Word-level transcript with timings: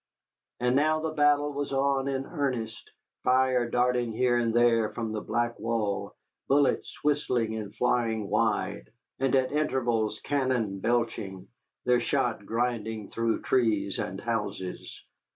And 0.59 0.75
now 0.75 0.99
the 0.99 1.11
battle 1.11 1.53
was 1.53 1.71
on 1.71 2.07
in 2.07 2.25
earnest, 2.25 2.89
fire 3.23 3.69
darting 3.69 4.11
here 4.13 4.35
and 4.35 4.51
there 4.51 4.89
from 4.89 5.11
the 5.11 5.21
black 5.21 5.59
wall, 5.59 6.15
bullets 6.47 6.97
whistling 7.03 7.55
and 7.55 7.75
flying 7.75 8.27
wide, 8.27 8.89
and 9.19 9.35
at 9.35 9.51
intervals 9.51 10.19
cannon 10.23 10.79
belching, 10.79 11.49
their 11.85 11.99
shot 11.99 12.47
grinding 12.47 13.11
through 13.11 13.43
trees 13.43 13.99
and 13.99 14.19
houses. 14.19 15.03